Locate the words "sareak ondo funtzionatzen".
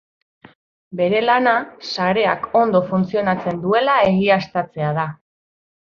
1.89-3.61